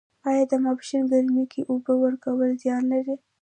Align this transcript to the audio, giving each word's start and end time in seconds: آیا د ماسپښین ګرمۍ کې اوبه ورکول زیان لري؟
آیا 0.29 0.43
د 0.51 0.53
ماسپښین 0.63 1.03
ګرمۍ 1.11 1.45
کې 1.51 1.61
اوبه 1.71 1.93
ورکول 2.03 2.49
زیان 2.61 2.83
لري؟ 2.93 3.15